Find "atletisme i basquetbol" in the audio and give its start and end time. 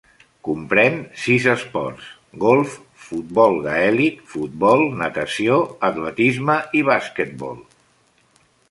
5.93-7.63